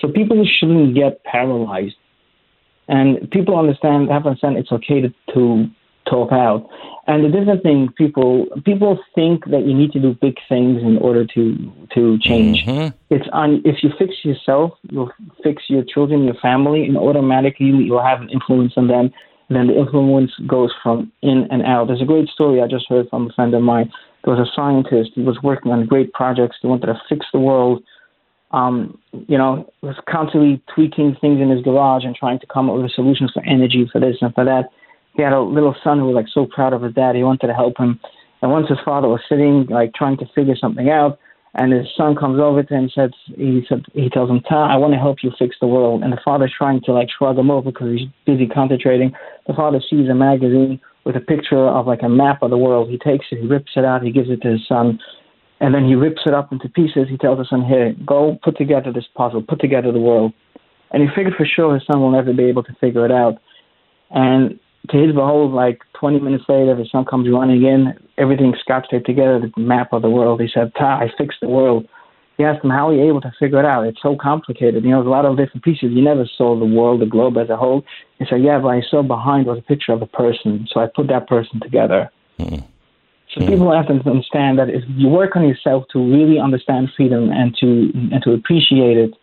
[0.00, 1.94] So people shouldn't get paralyzed
[2.90, 5.66] and people understand have understand it's okay to, to
[6.10, 6.68] talk out.
[7.06, 10.98] And the different thing, people people think that you need to do big things in
[10.98, 12.64] order to to change.
[13.10, 15.10] It's on if you fix yourself, you'll
[15.42, 19.10] fix your children, your family, and automatically you'll have an influence on them.
[19.48, 21.88] And then the influence goes from in and out.
[21.88, 23.90] There's a great story I just heard from a friend of mine.
[24.24, 25.12] There was a scientist.
[25.14, 26.58] He was working on great projects.
[26.60, 27.82] He wanted to fix the world
[28.52, 32.76] um, you know, was constantly tweaking things in his garage and trying to come up
[32.76, 34.70] with solutions for energy, for this and for that.
[35.20, 37.14] He had a little son who was like so proud of his dad.
[37.14, 38.00] He wanted to help him.
[38.40, 41.18] And once his father was sitting, like trying to figure something out,
[41.52, 44.94] and his son comes over to him says, he said, he tells him, I want
[44.94, 46.02] to help you fix the world.
[46.02, 49.12] And the father's trying to like shrug him off because he's busy concentrating.
[49.46, 52.88] The father sees a magazine with a picture of like a map of the world.
[52.88, 54.98] He takes it, he rips it out, he gives it to his son
[55.60, 57.08] and then he rips it up into pieces.
[57.10, 60.32] He tells his son, "Here, go put together this puzzle, put together the world."
[60.92, 63.36] And he figured for sure his son will never be able to figure it out.
[64.10, 68.86] And to his behold, like 20 minutes later, the sun comes running in, everything scotch
[68.90, 70.40] taped together, the map of the world.
[70.40, 71.86] He said, "Ta, I fixed the world."
[72.38, 73.86] He asked him how are you able to figure it out.
[73.86, 74.82] It's so complicated.
[74.82, 75.92] You know, there's a lot of different pieces.
[75.92, 77.84] You never saw the world, the globe as a whole.
[78.18, 80.86] He said, "Yeah, but I saw behind was a picture of a person, so I
[80.86, 82.60] put that person together." Hmm.
[83.32, 87.30] So people have to understand that if you work on yourself to really understand freedom
[87.30, 89.14] and to and to appreciate it,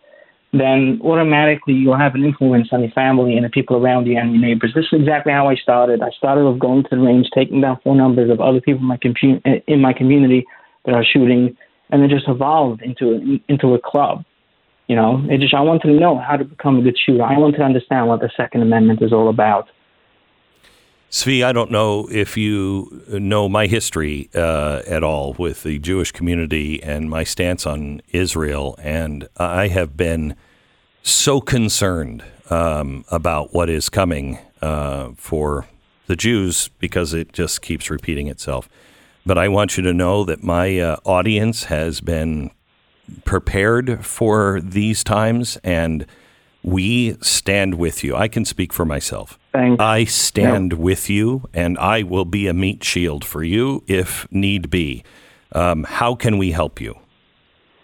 [0.52, 4.32] then automatically you'll have an influence on your family and the people around you and
[4.32, 4.72] your neighbors.
[4.74, 6.00] This is exactly how I started.
[6.02, 8.86] I started with going to the range, taking down phone numbers of other people in
[8.86, 10.46] my compu- in my community
[10.86, 11.56] that are shooting,
[11.90, 14.24] and it just evolved into into a club.
[14.86, 17.22] You know, it just I wanted to know how to become a good shooter.
[17.22, 19.68] I wanted to understand what the Second Amendment is all about.
[21.10, 26.12] Tzvi, I don't know if you know my history uh, at all with the Jewish
[26.12, 30.36] community and my stance on Israel, and I have been
[31.02, 35.66] so concerned um, about what is coming uh, for
[36.08, 38.68] the Jews because it just keeps repeating itself.
[39.24, 42.50] But I want you to know that my uh, audience has been
[43.24, 46.04] prepared for these times, and
[46.68, 48.14] we stand with you.
[48.14, 49.38] I can speak for myself.
[49.52, 49.80] Thanks.
[49.80, 54.70] I stand with you, and I will be a meat shield for you if need
[54.70, 55.02] be.
[55.52, 56.94] Um, how can we help you?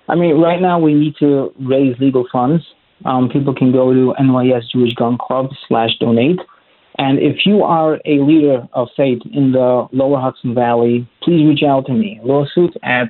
[0.09, 2.63] I mean, right now we need to raise legal funds.
[3.07, 6.41] Um, people can go to NYS Jewish Gun Club slash donate.
[6.99, 11.63] And if you are a leader of faith in the Lower Hudson Valley, please reach
[11.67, 12.21] out to me.
[12.23, 13.09] Lawsuit at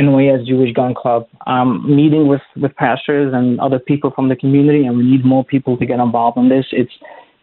[0.00, 1.26] NYS Jewish Gun Club.
[1.46, 5.44] Um, meeting with, with pastors and other people from the community, and we need more
[5.44, 6.66] people to get involved in this.
[6.72, 6.92] It's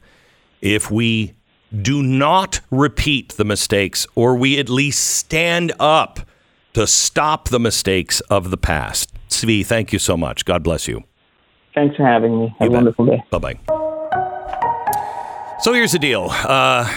[0.61, 1.35] if we
[1.82, 6.20] do not repeat the mistakes or we at least stand up
[6.72, 9.12] to stop the mistakes of the past.
[9.28, 10.45] Tzvi, thank you so much.
[10.45, 11.03] God bless you.
[11.74, 12.55] Thanks for having me.
[12.59, 12.76] Have You a bet.
[12.76, 13.24] wonderful day.
[13.30, 13.59] Bye bye.
[15.61, 16.28] So here's the deal.
[16.30, 16.89] Uh,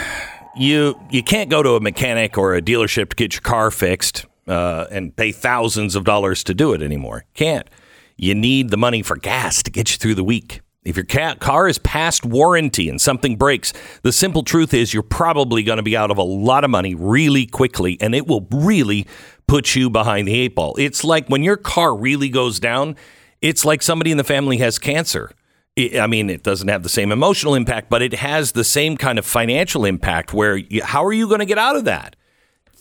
[0.56, 4.26] you you can't go to a mechanic or a dealership to get your car fixed
[4.48, 7.26] uh, and pay thousands of dollars to do it anymore.
[7.34, 7.70] Can't.
[8.16, 10.62] You need the money for gas to get you through the week.
[10.84, 13.74] If your car is past warranty and something breaks,
[14.04, 16.96] the simple truth is you're probably going to be out of a lot of money
[16.96, 19.06] really quickly, and it will really
[19.48, 20.76] put you behind the eight ball.
[20.78, 22.96] It's like when your car really goes down,
[23.42, 25.32] it's like somebody in the family has cancer.
[25.78, 29.20] I mean, it doesn't have the same emotional impact, but it has the same kind
[29.20, 32.16] of financial impact where you, how are you going to get out of that?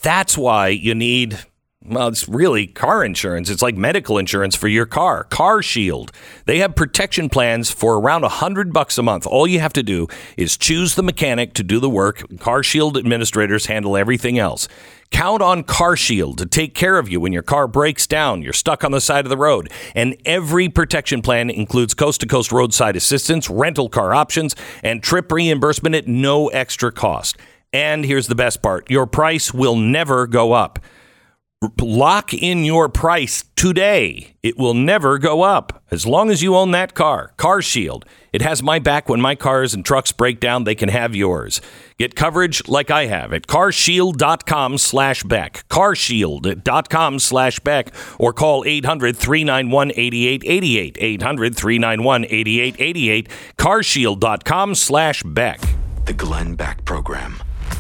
[0.03, 1.39] That's why you need,
[1.89, 3.51] well, it's really car insurance.
[3.51, 5.25] It's like medical insurance for your car.
[5.25, 6.13] Car Shield.
[6.45, 9.27] They have protection plans for around a hundred bucks a month.
[9.27, 12.25] All you have to do is choose the mechanic to do the work.
[12.39, 14.69] Car Shield administrators handle everything else.
[15.11, 18.53] Count on Car Shield to take care of you when your car breaks down, you're
[18.53, 19.71] stuck on the side of the road.
[19.95, 25.31] And every protection plan includes coast to coast roadside assistance, rental car options, and trip
[25.31, 27.37] reimbursement at no extra cost.
[27.73, 30.79] And here's the best part your price will never go up.
[31.81, 34.35] Lock in your price today.
[34.43, 37.33] It will never go up as long as you own that car.
[37.39, 38.05] Car Shield.
[38.31, 40.65] It has my back when my cars and trucks break down.
[40.65, 41.63] They can have yours.
[41.97, 45.67] Get coverage like I have at carshield.com slash Beck.
[45.71, 50.99] Carshield.com slash Beck or call 800 391 8888.
[51.01, 53.29] 800 391 8888.
[53.57, 55.61] Carshield.com slash Beck.
[56.05, 57.39] The Glenn Beck Program.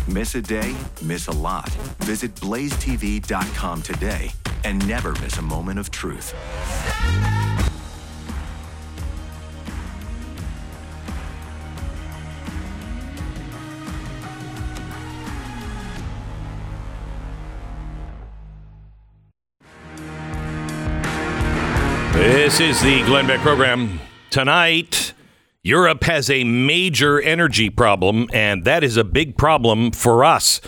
[0.08, 1.68] Miss a day, miss a lot.
[2.00, 4.30] Visit blazetv.com today
[4.62, 6.32] and never miss a moment of truth.
[22.14, 24.00] This is the Glenn Beck program.
[24.30, 25.14] Tonight,
[25.66, 30.60] Europe has a major energy problem, and that is a big problem for us.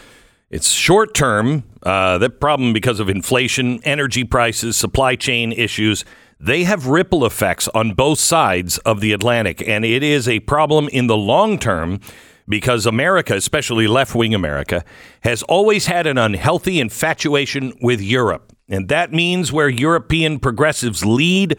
[0.50, 1.62] It's short term.
[1.84, 6.04] Uh, that problem because of inflation, energy prices, supply chain issues.
[6.40, 10.88] They have ripple effects on both sides of the Atlantic, and it is a problem
[10.88, 12.00] in the long term
[12.48, 14.84] because America, especially left wing America,
[15.20, 18.52] has always had an unhealthy infatuation with Europe.
[18.68, 21.56] And that means where European progressives lead,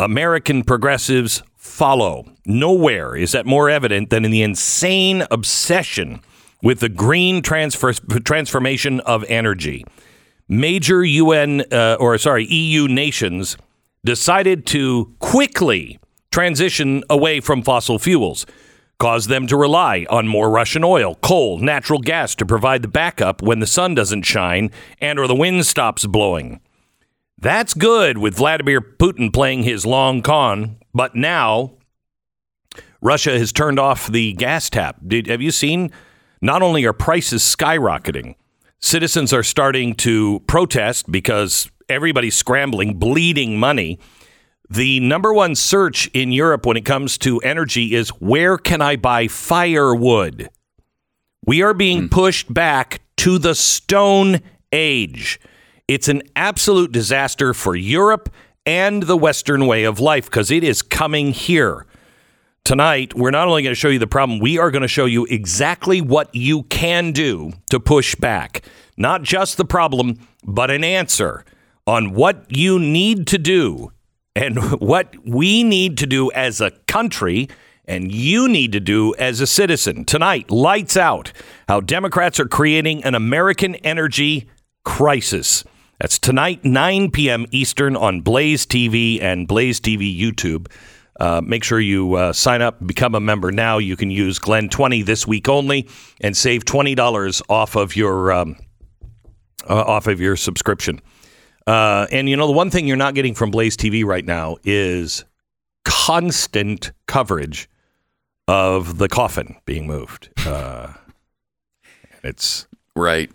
[0.00, 2.24] American progressives follow.
[2.46, 6.20] Nowhere is that more evident than in the insane obsession
[6.62, 9.84] with the green transfer, transformation of energy.
[10.48, 13.58] Major UN, uh, or sorry, EU nations
[14.04, 16.00] decided to quickly
[16.30, 18.46] transition away from fossil fuels,
[18.98, 23.42] cause them to rely on more Russian oil, coal, natural gas to provide the backup
[23.42, 26.60] when the sun doesn't shine and or the wind stops blowing.
[27.40, 31.72] That's good with Vladimir Putin playing his long con, but now
[33.00, 34.96] Russia has turned off the gas tap.
[35.06, 35.90] Did, have you seen?
[36.42, 38.34] Not only are prices skyrocketing,
[38.78, 43.98] citizens are starting to protest because everybody's scrambling, bleeding money.
[44.68, 48.96] The number one search in Europe when it comes to energy is where can I
[48.96, 50.50] buy firewood?
[51.46, 52.08] We are being hmm.
[52.08, 54.40] pushed back to the Stone
[54.72, 55.40] Age.
[55.90, 58.32] It's an absolute disaster for Europe
[58.64, 61.84] and the Western way of life because it is coming here.
[62.62, 65.04] Tonight, we're not only going to show you the problem, we are going to show
[65.04, 68.62] you exactly what you can do to push back.
[68.96, 71.44] Not just the problem, but an answer.
[71.88, 73.90] on what you need to do
[74.36, 77.48] and what we need to do as a country
[77.84, 80.04] and you need to do as a citizen.
[80.04, 81.32] Tonight, lights out
[81.66, 84.48] how Democrats are creating an American energy
[84.84, 85.64] crisis.
[86.00, 87.44] That's tonight, 9 p.m.
[87.50, 90.66] Eastern on Blaze TV and Blaze TV YouTube.
[91.20, 93.76] Uh, make sure you uh, sign up, become a member now.
[93.76, 95.86] You can use Glenn 20 this week only
[96.22, 98.56] and save $20 off of your um,
[99.68, 101.02] uh, off of your subscription.
[101.66, 104.56] Uh, and you know, the one thing you're not getting from Blaze TV right now
[104.64, 105.26] is
[105.84, 107.68] constant coverage
[108.48, 110.30] of the coffin being moved.
[110.46, 110.94] Uh,
[112.24, 113.30] it's right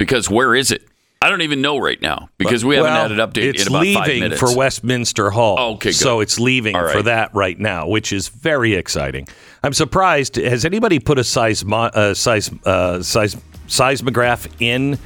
[0.00, 0.82] because where is it?
[1.22, 3.68] I don't even know right now because we haven't well, had an update it's in
[3.68, 4.40] about leaving five minutes.
[4.40, 5.56] for Westminster Hall.
[5.58, 5.94] Oh, okay, good.
[5.96, 6.92] so it's leaving right.
[6.94, 9.26] for that right now, which is very exciting.
[9.62, 10.36] I'm surprised.
[10.36, 13.36] Has anybody put a seismo- uh, seis- uh, seis-
[13.66, 14.98] seismograph in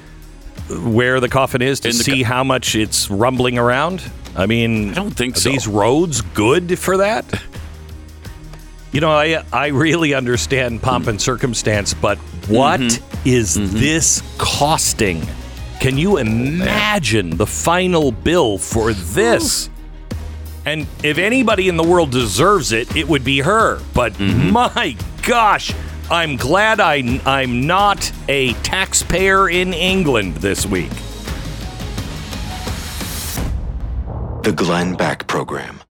[0.69, 4.03] where the coffin is to see how much it's rumbling around?
[4.37, 5.51] I mean, I don't think are so.
[5.51, 7.25] These roads good for that?
[8.93, 12.81] You know, I I really understand pomp and circumstance, but what
[13.25, 13.77] is Mm-hmm.
[13.79, 15.23] this costing?
[15.81, 19.71] Can you imagine the final bill for this?
[20.67, 23.81] And if anybody in the world deserves it, it would be her.
[23.95, 24.53] But Mm-hmm.
[24.53, 25.73] my gosh,
[26.11, 30.91] I'm glad I, I'm not a taxpayer in England this week.
[34.43, 35.80] The Glenn Beck Program.